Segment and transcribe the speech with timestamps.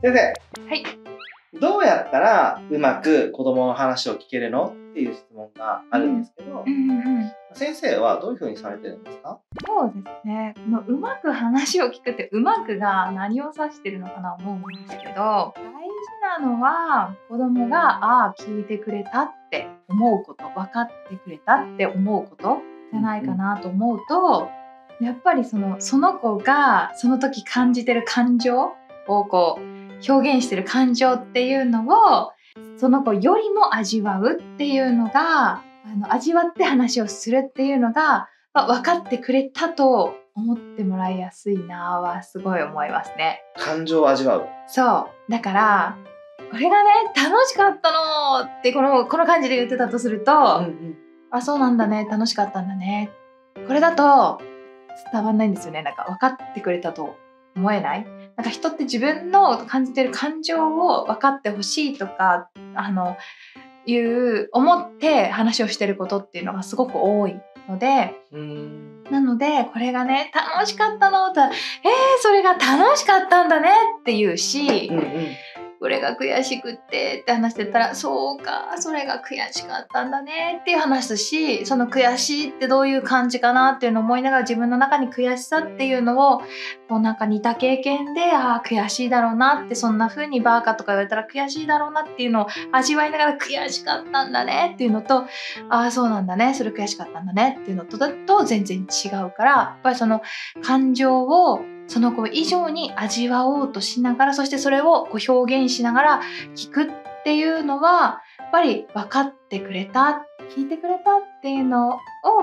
[0.00, 0.18] 先生。
[0.68, 0.84] はい。
[1.60, 4.72] どうやったらうまく子供の話を聞けるの？
[4.90, 7.32] っていう質問があるんですけど、うんうんうん。
[7.54, 9.40] 先生はどういうふうにされてるんですか？
[9.66, 10.54] そうですね。
[10.56, 22.58] このうまく話を聞くってうまくが何を指してるのかな思うんですけど、大事なのは子供がああ聞いてくれたって思うこと、分かってくれたって思うこと
[22.92, 24.48] じゃないかなと思うと、
[25.00, 28.70] やっぱりそのその子がその時感じてる感情
[29.08, 32.32] をこう表現してる感情っていうのを
[32.76, 43.42] その子よりも味わうっていうのがあの味わって話をするっていうのが、まあ、分かってくれたと思ってもらいやすいなはすごい思いますね。
[43.56, 44.46] 感情を味わう。
[44.68, 45.32] そう。
[45.32, 45.96] だから
[46.50, 50.96] これがね楽しかったのってこのこの感じで言ってたとすると、うん。
[51.30, 53.10] あそうなんだね楽しかったんだね。
[53.66, 54.40] これだと
[55.12, 55.82] 伝わんないんですよね。
[55.82, 57.16] なんか分かってくれたと
[57.56, 58.06] 思えない
[58.38, 63.16] なんか人って自分の感じてる感情を分かってほしいとかあの
[63.84, 69.02] いう思って話をしてることっていうのがすごく多いのでうん。
[69.10, 71.50] なのでこれがね楽しかったのってえー、
[72.20, 75.04] それが楽しかったんだねって言うし、うんうん。
[75.80, 86.40] これが悔しくってって話してたらそうかそれが悔しかったんだねっていう話すしその悔しいってどういう感じかなっていうのを思いながら自分の中に悔しさっていうのを
[86.88, 95.26] こうなんか似た経験でああ悔しいだろうなってそんな風にバーカとか言われたら悔しいだろうなっていうのを味わいながら悔しかったんだねっていうのとあ
[95.68, 100.22] あそうなんだねそれ悔しかったんだねっていうのとだと全然違うからやっぱりその
[100.62, 106.20] 感情をその子以上に味わおうとしながらそしてそれをこう表現しながら
[106.54, 106.86] 聞くっ
[107.24, 110.24] ていうのはやっぱり分かってくれた
[110.56, 111.98] 聞いてくれたっていうのを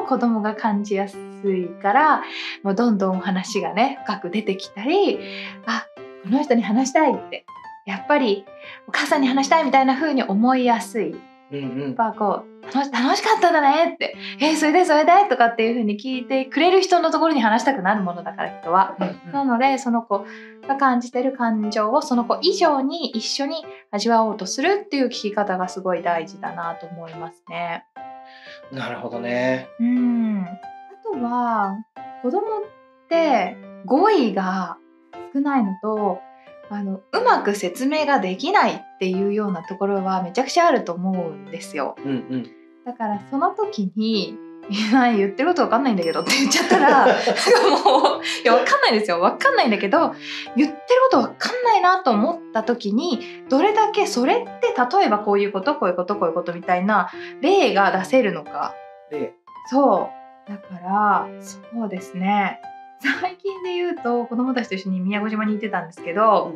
[0.08, 2.23] 子供が感じやすいから
[2.64, 5.20] もうどんどん話がね深く出てきたり
[5.66, 5.86] あ
[6.23, 7.46] この人に話したいって
[7.86, 8.46] やっぱり
[8.88, 11.16] お母さんに話したいみたいな風に思いやすい
[11.52, 11.94] うんうんやっ。
[11.94, 18.95] ぱこう楽しかったんだねって「えーそれでそれで?」とかっていう風に聞いてくれる人のところに話したくなるものだから人は。
[19.32, 20.26] なのでその子
[20.67, 27.86] が感じてる感情をその子以上に一緒に味わおうとするっていう聞き方がすごい大事だなと思いますね。
[28.72, 29.67] なるほどね。
[29.80, 31.78] うんあとは
[32.23, 32.42] 子供っ
[33.10, 33.55] て
[33.86, 34.78] 語彙が
[35.33, 36.20] 少ないのと
[36.72, 41.95] あのうまく説明ができないっていうようなところはめちゃくちゃあると思うんですよ。
[42.04, 42.52] うんうん。
[42.86, 44.38] だからその時に
[44.70, 49.20] 「い や言ってることわかんないんだけど」って言っちゃったら もういやわかんないですよ。
[49.20, 50.14] わかんないんだけど
[50.56, 50.78] 言ってる
[51.10, 57.10] ことわかんないなと思った時にどれだけそれって例えばこういうことこういうことこういうことみたいな
[57.42, 58.73] 例が出せるのか。
[59.10, 59.34] で、
[59.70, 60.10] そ
[60.48, 60.50] う。
[60.50, 62.62] だからそうですね。
[63.00, 66.54] 最近で言うと子供たちと一緒に宮古島に行ってたんですけど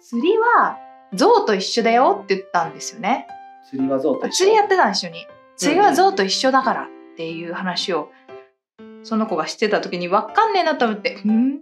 [0.00, 0.78] 釣りは
[1.12, 3.26] 象と一緒だよって言ったんですよね。
[3.68, 4.36] 釣りは象と一緒。
[4.36, 5.26] 釣りやってたん一緒に
[5.60, 8.10] 釣りは象と一緒だからっていう話を
[9.02, 11.58] その子がしてた時に分かんねえなと思って「ん?」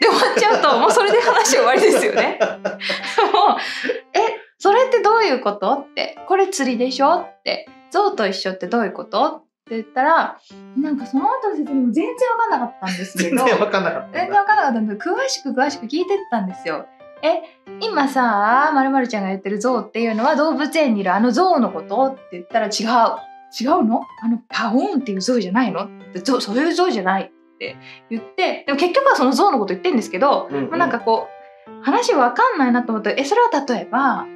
[0.00, 2.38] で終わっちゃうともうそれで話終わりですよね。
[2.42, 2.54] もう
[4.14, 4.20] え
[4.58, 5.72] それってどういうこと？
[5.72, 7.20] ってこれ釣りでしょ？
[7.22, 9.26] って象と一緒ってどういうこと？
[9.26, 10.38] って言ったら
[10.76, 14.18] なんかその後の説明も全然分かんなかったんですけど全然わかんなかった。
[14.18, 16.86] 全然分かんなかったんで詳しく詳しく聞いてったんですよ。
[17.22, 17.42] え
[17.80, 22.04] 今さまるまるちゃんが言ってる象っていうのは動物園にいるあの象のこと？
[22.06, 23.27] って言ったら違う
[23.60, 24.02] 違うの？
[24.22, 25.84] あのパオーンっていう象じゃないの？
[25.84, 27.76] って象そういう象じゃないって
[28.10, 30.70] 言ってでも結局はその象のこと言ってるんですけど、うんうん。
[30.70, 31.28] まあなんかこ
[31.66, 34.26] う話分かんないなと思ってえそれは例えば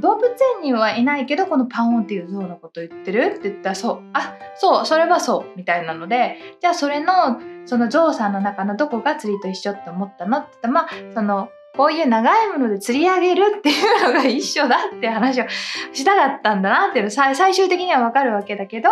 [0.00, 15.46] 動物園にはいないけどこのパオーンっていう象のこと言ってるって言ったらそうあそうそれはそうみたいなのでじゃあそれのそのゾウさんの中のどこが釣りと一緒って思ったのって言ったらまあそのこういう長いもので釣り上げるっていうのが一緒だって話を
[15.92, 18.90] したかったんだなっていうの最終的にはわかるわけだけど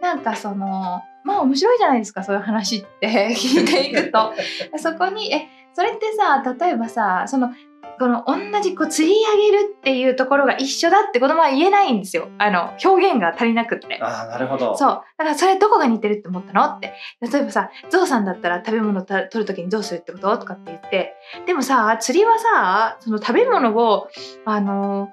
[0.00, 3.34] なんかそのまあ面白いじゃないですかそういう話って。
[3.34, 4.32] 聞いていくと。
[4.76, 7.50] そこにえそれってさ例えばさその
[7.98, 12.28] この同じこう釣り上げるっていうところが一緒だって子供は言えないんですよ。
[12.38, 13.98] あの表現が足りなくって。
[14.02, 14.76] ああ、なるほど。
[14.76, 14.88] そう。
[14.88, 16.94] だからそれどこが似てるって思ったのって。
[17.20, 21.14] 例えばさゾウさんだったら食べ物た取る時にどうするってこととかって言って。
[21.46, 24.08] でもさ釣りはさその食べ物を
[24.44, 25.10] あの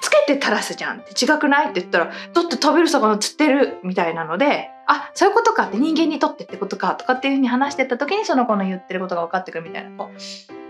[0.00, 2.10] つけて垂らすじゃんって違くないって言ったらだ
[2.42, 10.10] って食べる魚釣ってるみたいなのであそういうことかって人間にとってってことかとかっていうふうに話してた時にその子の言ってることが分かってくるみたいな子。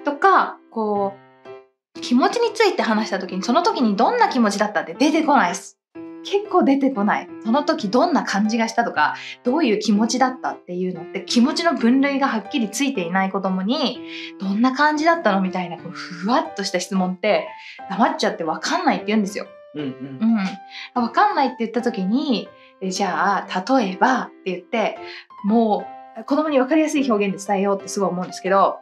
[0.04, 1.25] とかこう
[2.00, 5.78] 気持ちについて話した時にその時にどんな気持ちだったって出てこないです。
[6.24, 7.28] 結構出てこない。
[7.44, 9.14] その時どんな感じがしたとか
[9.44, 14.00] どういう気持ちだったっていうのって気持ちの分類がはっきりついていない子供に
[14.40, 17.46] どんな感じだったのみたいなこうふわっとした質問って
[17.88, 19.46] 黙っちゃって分かんないって言うんですよ。
[19.74, 19.88] うんうん。
[20.96, 22.48] うん、分かんないって言った時に
[22.80, 24.98] えじゃあ例えばって言って
[25.44, 25.86] も
[26.18, 28.78] う子供に分かりやすい表現で伝えようってすごい思うんですけど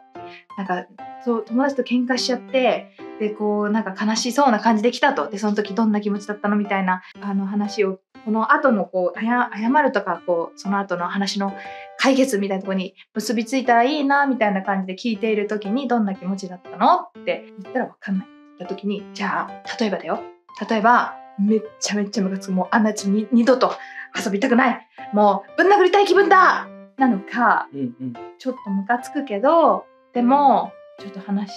[0.57, 0.85] なんか
[1.23, 5.29] そう友達と喧嘩しちゃってでこうなんか悲しそうな感じで来たと。
[5.29, 11.53] でその時どんな気持ちだったのみたいなあの話をこの後のこう謝謝るとかこうその後の話の
[11.97, 18.27] 解決みたいなところに結びついたらいいなみたいな感じで聞いている時にどんな気持ちだったのって言ったら分かんない。
[18.27, 20.19] って言った時にじゃあ例えばだよ。
[20.69, 22.51] 例えばめっちゃめっちゃムカつく。
[22.51, 23.73] もうあんなやつに二度と
[24.15, 24.87] 遊びたくない。
[25.13, 26.67] もうぶん殴りたい気分だ。
[26.97, 28.13] なのかうんうん。
[28.37, 31.51] ちょっとムカつくけどでもちょっと話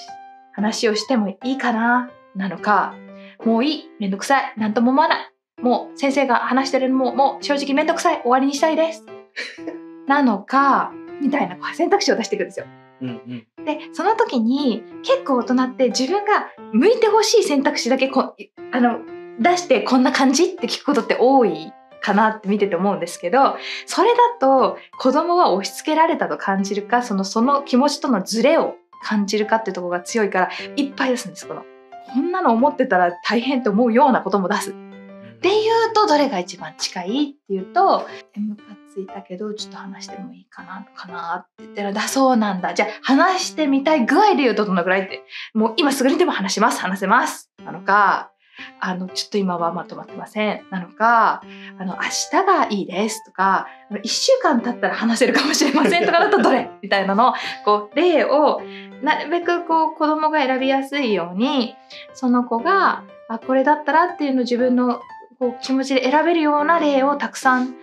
[0.58, 2.96] 話をしてもいいかななのか
[3.44, 5.18] もういいめんどくさいなんとも思わない。
[5.62, 9.06] もう先生が話してるのももう正直めんどくさい終わりにしたいです。
[10.08, 12.66] なのかみたいな選択肢を出していくんですよ。
[13.02, 13.64] うんうん。
[13.64, 18.34] でその時に結構大人って自分が向いてほしい選択肢だけこ
[18.72, 18.98] あの
[19.38, 23.56] 出してこんな感じって聞くことって多いかなって見てて思うんですけど
[23.86, 31.64] それだと子供は押し付けられたと感じるかそのその気持ちとのズレを感じるかってとこが強いからいっぱい出すんですこの。
[32.12, 34.70] こんなの思ってたら大変と思うようなことも出す。
[34.70, 38.62] っていうとどれが一番近いっていうと「ムカ
[38.92, 42.74] ついたけどちょっと話してもいいかなかな」って言ったら「だそうなんだ。
[42.74, 45.22] じゃあ話してみたい具合で言うとどのぐらい?」って
[45.54, 46.80] もう今すぐにでも話します。
[46.80, 47.52] 話せます。
[47.64, 48.32] なのか
[48.80, 50.64] あのちょっと今はまとまってません。
[50.70, 51.42] なのか
[51.78, 52.02] あの明
[52.42, 57.34] 日がいいですとか1週間経ったら話せるかもしれませんとかだとどれみたいなの
[57.64, 58.60] こう例を
[59.02, 61.76] なるべくこう子供が選びやすいように
[62.14, 65.00] その子があこれだったらっていうのを自分の
[65.38, 67.74] こう気持ちで選べるような例をたくさん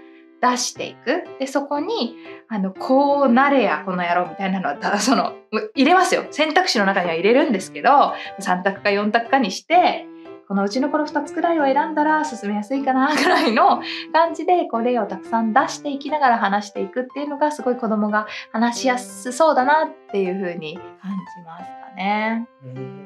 [0.41, 1.23] 出していく。
[1.39, 2.15] でそこに
[2.47, 5.33] あのこうなれやこの野郎みたいなのはただその
[5.73, 6.25] 入れますよ。
[6.31, 10.05] 選択肢の中には入れるんですけど3択か4択かにして
[10.47, 13.81] このうちのこの2つくらいを選んだら進めやすいかな ぐらいの
[14.13, 22.47] 感じでこう例をたくさん出していきながら話していくっていうのがすごい子供が話しやすそうだなっていう風に感じますかね。
[22.63, 23.05] うん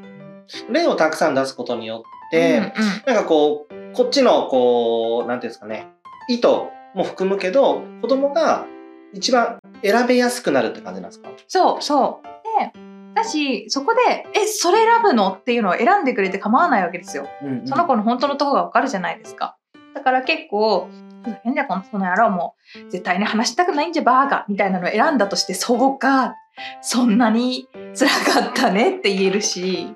[0.71, 2.71] 例をたくさん出すことによって、うんうん
[3.05, 5.87] なんかこうこっちのこうなんていうんですかね
[6.27, 6.47] 意図
[6.95, 8.65] も含むけど子供が
[9.13, 11.29] 一番選べやすくなるって感じなんですか？
[11.47, 12.27] そうそう。
[12.73, 12.79] で
[13.19, 17.27] だしそこで「えそれ選ぶの?」っていうのを選んでくれて構わないわけですよ。
[17.41, 19.57] うんうんその子の本当のとこがわかるじゃないですか。
[19.93, 20.89] だから結構
[21.23, 22.55] 「ふざけんじゃこの野郎も
[22.87, 26.35] う絶対に話したくないんじゃバーカ」みたいなのを選んだとしてそうか
[26.81, 28.09] そんなに辛
[28.41, 29.95] かったねって言えるし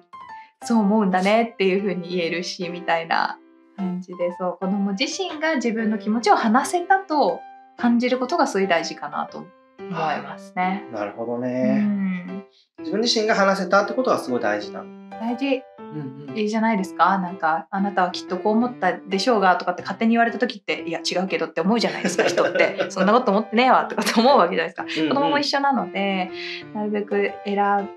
[0.64, 3.38] そう思うんだねっていうふうに言えるしみたいな
[3.78, 7.40] 感じでそう子供自身が自分の気持ちを話せたと
[7.78, 9.48] 感じることがすごい大事かなと思
[9.80, 10.22] い。
[10.22, 10.86] ますね。
[10.92, 12.46] なるほどうね、ん。
[12.80, 15.10] 自分自身が話せたってことはすごい大事なの。
[15.20, 15.64] 大事。
[15.80, 16.38] うんうん。
[16.38, 17.18] いいじゃないですか。
[17.20, 22.90] なんかあなたはきっとこう思ったでしょうがとかって勝手に言われた時っていや違うけどって思うじゃないですか 人って。
[22.90, 25.10] そんなこと思ってねえわとかって思うわけじゃないですか。
[25.10, 26.31] 子供も一緒なので
[26.74, 27.90] なるべく選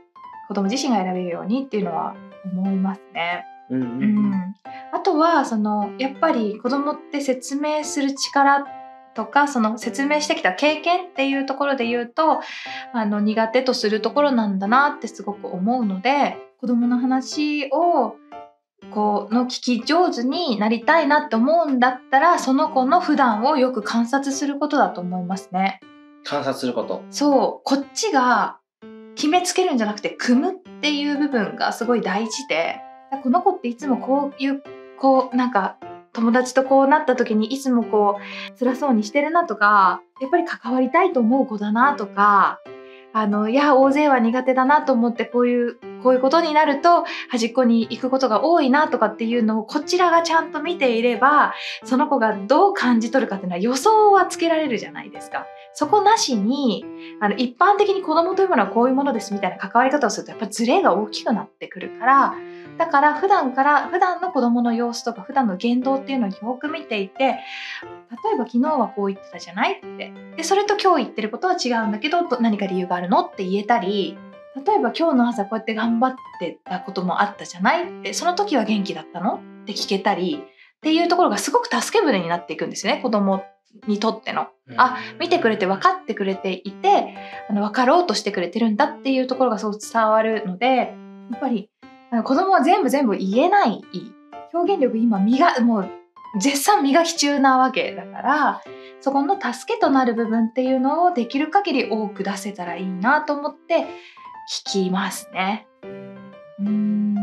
[0.49, 2.14] 子供自身が選べるようにっていうのは
[2.44, 3.44] 思いますね。
[3.69, 4.55] うんうんううんん、
[4.93, 8.64] あとはそのやっぱり子供って説明する力
[9.16, 12.40] とかその説明してきた経験っていうところで言うと
[12.92, 18.16] あの苦手とするところなんだなってすごく思うので子供の話を
[18.92, 25.80] こうの聞き上手になりたいなって思うんだったらその子の普段をよく観察することだと思いますね。
[26.23, 27.02] 観察すること。
[27.11, 28.58] そうこっちが
[29.14, 32.80] 決めつけるんじゃなくて組むっていう部分がすごい大事で
[33.23, 34.62] この子っていつもこういう
[34.99, 35.78] こうなんか
[36.16, 42.58] 友達とこうなった時にいつもこう辛そうにしてるなとかやっぱり関わりたいと思う子だなとか
[43.12, 55.46] あのいや大勢は苦手だなと思ってこういうこういうことになると端っこに行くことが多いなとかっていうのをこちらがちゃんと見ていればその子がどう感じ取るかっていうのは予想はつけられるじゃないですか。
[55.75, 56.84] そこなしに
[57.20, 62.34] あの一般的に子供というものはこういうものですみたいな関わり方をするとやっぱズレが大きくなってくるから
[62.78, 74.16] だから普段から普段の子供の様子とか普段の言動っていうのをよく見ていて例えば昨日はこう言ってたじゃないってでそれと今日言ってることは違うんだけど何か理由があるのって言えたり
[74.56, 78.00] 例えば今日の朝こうやって頑張ってたこともあったじゃない？
[78.00, 79.34] ってその時は元気だったの？
[79.62, 83.44] って聞けたりっていうところがすごく助け舟になっていくんですよね子供
[83.86, 84.48] にとっての。
[84.76, 87.14] あ見てくれて分かってくれていて
[87.48, 90.84] あの分かろうとしてくれてるんだっていうところがそう伝わるのでや
[91.36, 91.70] っぱり
[92.25, 93.82] 子供は全部全部言えない
[94.52, 95.90] 表現力今磨もう
[96.40, 98.62] 絶賛磨き中なわけだから
[99.00, 103.86] そこの助けとなる部分っていうのをできる限り多く出せたらいいなと思って
[104.48, 105.66] 聞きますね。
[105.82, 107.16] うーん。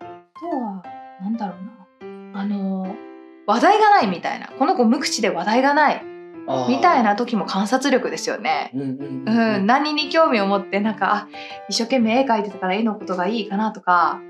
[0.00, 0.82] あとは
[1.22, 1.54] なんだろ
[2.00, 2.04] う
[2.34, 2.40] な。
[2.40, 2.96] あの
[3.46, 4.48] 話題がないみたいな。
[4.48, 6.02] この子無口で話題がない。
[6.68, 8.70] みたいな時も観察力ですよね。
[8.74, 8.92] うんうんう
[9.26, 9.62] うん。
[9.62, 11.28] ん、何に興味を持ってなんかあ
[11.68, 14.20] 一生懸命絵描いてたから絵のことがいいかなとか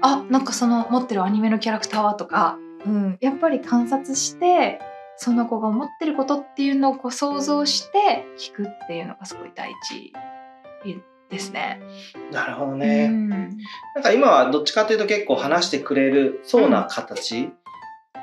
[0.00, 4.80] あなんかその持ってるアニメのキャラクターはとか、うん、やっぱり観察して
[5.16, 10.12] その子が思ってることっていうのをこう想像して聞くっていうのがすごい大事
[11.30, 11.80] ですね。
[12.32, 13.08] なるほどうね。
[13.08, 13.36] んな
[14.00, 17.50] んか今はどっちかというと結構話してくれるそうな形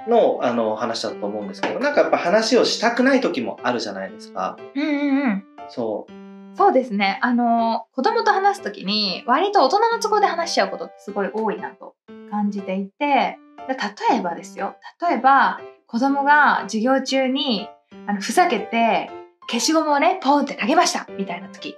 [0.07, 4.57] の,、あの話だと思うんですけどなんかやっぱ話をしたくない時もあるじゃないですか。
[4.75, 6.21] うんうんうんそう
[6.57, 7.17] そうですね。
[7.21, 11.95] あの、子供と話すときに、割と大人の都合で話しちゃうことってすごい多いなと
[12.29, 13.37] 感じていて、
[13.69, 13.75] で
[14.09, 14.75] 例えばですよ。
[15.01, 17.69] 例えば、子供が授業中に、
[18.05, 19.09] あの、ふざけて、
[19.49, 21.75] 消しゴムをね、ポンって投げましたみたいな時。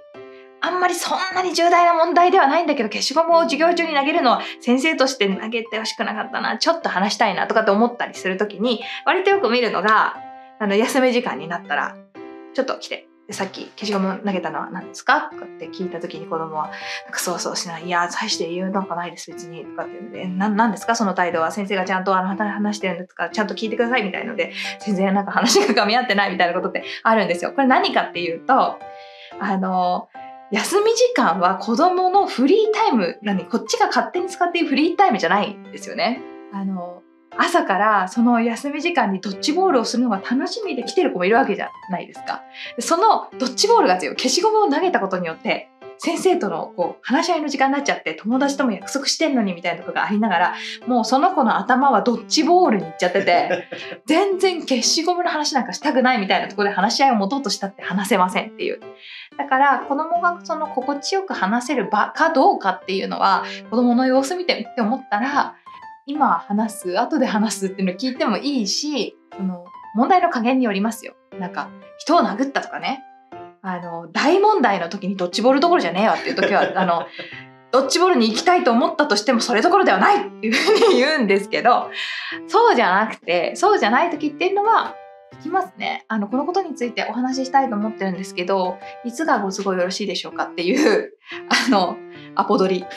[0.66, 10.16] あんまりそんなに重大な問題ではないんだけど、消しゴムを授業中に投げるのは先生として投げてほしくなかったな、ちょっと話したいなとかって思ったりするときに、割とよく見るのが、
[10.58, 11.96] あの、休み時間になったら、
[12.54, 15.30] ちょっと来て、さっき消しゴム投げたのは何ですか？
[15.32, 16.70] とかって聞いた時に子供は
[17.04, 17.86] なんかそうそうしない。
[17.86, 20.94] いや大して言うなんかないです別にとかって言うのでな何ですか？
[20.94, 21.50] その態度は？
[21.50, 23.30] 先生がちゃんとあの話してるんですか？
[23.30, 24.52] ちゃんと聞いてくださいみたいので
[24.84, 27.52] 全然なんか話が噛み合ってないみたいなことってあるんですよ。
[27.52, 28.78] これ何かっていうと
[29.40, 30.08] あの
[30.50, 36.20] 休み時間は子供のフリータイム何こっちが勝手に使っているフリータイムじゃないんですよね。
[36.52, 37.02] あの
[37.36, 42.42] 朝からその休み時間にドッジボールをするのが楽しみで来てる子もいるわけじゃないですか。
[42.76, 50.54] でそのドッジボールが強い消しゴムを投げたことによって先生とのこう話し合いの時間になっちゃって友達とも約束してんのにみたいなとこがありながら
[50.86, 53.68] もうその子の頭はドッジボールに行っちゃってて
[54.06, 58.80] 全然消しゴムの話なんかしたくないみたいなところで話し合いを持とうとしたって話せませんっていう。
[59.36, 65.56] だから子供がその心地よく話せる場かどうかっていうのは子供の様子見てって思ったら
[66.06, 69.64] 今話す後で話すっていうのを聞いてもいいしその
[69.94, 71.14] 問題の加減によりますよ。
[71.38, 73.02] なんか人を殴ったとかね
[73.62, 77.06] あの大問題の時にドッジボールどころじゃねえわっていう時は あの
[77.72, 81.90] ドッジボールに行きたいと思ったとしてもそれどころではないっていうふうに言うんですけど
[82.46, 84.94] そうじゃなくてそうじゃない時っていうのは
[85.34, 86.04] 聞きますね。
[86.08, 91.12] あのこのことについてお話ししたいと思ってるんですけどいつがご都合よろしいでしょうかっていう
[91.66, 91.96] あの
[92.34, 92.86] アポ取り。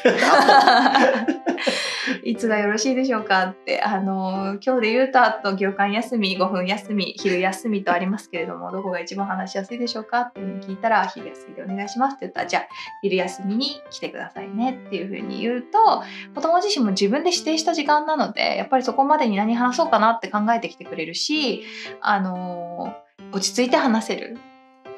[2.27, 12.63] いつがよろしいでしょうかってあの今日で言うとあと業間休み5分休み昼休みとありますけれどもどこが一番話しやすいでしょうかって聞いたら昼休みでお願いしますって言ったらじゃあ
[13.01, 16.03] 昼休みに来てくださいねっていうふうに言うと
[16.36, 21.63] 子供自身も自分で指定した時間なのでやっぱりそこまでに何話そうかなって考えてきてくれるし
[22.01, 22.93] あの
[23.31, 24.38] 落ち着いて話せる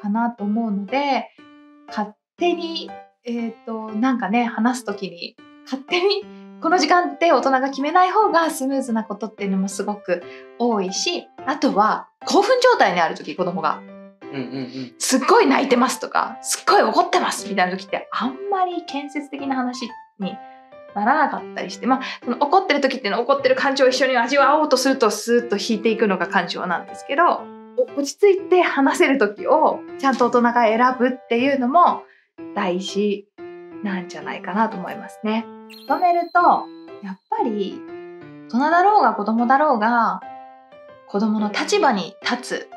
[0.02, 1.28] かなと思うので
[1.86, 2.90] 勝手に
[3.22, 10.22] えっ、となんかね話す時に勝手にこの時間って大人が決めない方がスムーズなことっていうのもすごく
[10.58, 13.80] 多いしあとは興奮状態にある時子供が。
[14.22, 14.94] うんうんうん。
[14.98, 19.88] すっごい泣いてますとかすっごい怒ってますみたいな時ってあんまり建設的な話
[20.20, 20.36] に
[20.94, 27.22] ならなかったりしてまあその怒ってる時っていうのは怒ってる感情を一緒に味わおうとするとスーッと引いていくのが感情なんですけど
[27.76, 32.04] お落ち着いて話せる時をちゃんと大人が選ぶっていうのも
[32.54, 33.26] 大事
[33.82, 35.44] なんじゃないかなと思いますね。
[35.88, 36.40] まとめると
[37.02, 37.80] やっぱり
[38.48, 40.20] 大人だろうが子供だろうが
[41.08, 42.68] 子供の立場に立つ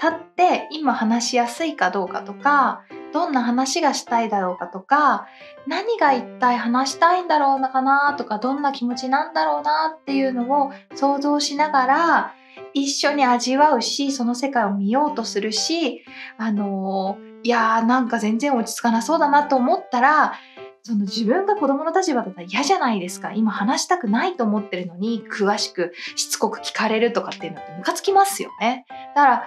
[0.00, 5.26] 立って今話しやすいかどうかとかどんな話がしたいだろうかとか
[5.66, 12.34] 何が一体話したいんだろうなかなとかどんな気持ちなんだろうなっていうのを想像しながら
[12.74, 16.04] 一緒に味わうしその世界を見ようとするし
[16.36, 20.34] あのいやーなんか全然落ち着かなそうだなと思ったら
[20.82, 23.32] その自分が子供の立場だったら嫌じゃないですか。
[23.32, 28.86] 今話したくないと思ってるのに詳しくしつこく聞かれるとかっていうのってムカつきますよね。
[29.14, 29.44] だから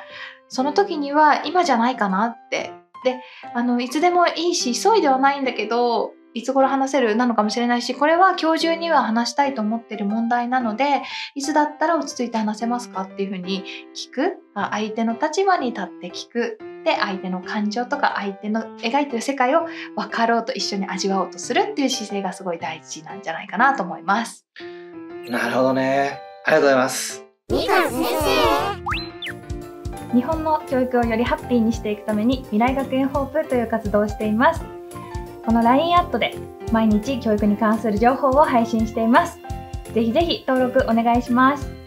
[0.49, 2.73] その時には今じゃないかなって。
[3.03, 3.19] で
[3.55, 11.03] あのいつでもいいし急いではないんだけどいつ頃話せるなのかもしれないしこれは今日中には話したいと思ってる問題なので
[11.35, 13.63] いつだったら落ち着いて話せますかっていうふうに
[13.95, 14.37] 聞く。
[14.53, 16.57] あ相手の立場に立って聞く。
[16.83, 24.47] で相手の感情とか相手の描いてる世界を分かろうと一緒に味わおうとするっていう姿勢がすごい大事なんじゃないかなと思います。
[25.29, 26.19] なるほどね。
[26.45, 27.23] ありがとうございます。
[30.13, 34.80] 日本の教育をよりハッピーにしていくために未来学園ホープという活動をしています
[35.45, 36.35] この LINE アットで
[36.71, 39.39] 毎日教育に関する情報を配信しています。
[39.93, 41.80] ぜひぜひ登録お願いします。